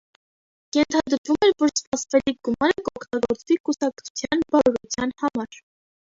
[0.77, 5.63] Ենթադրվում էր, որ սպասվելիք գումարը կօգտագործվի կուսակացության «բարօրության համար»։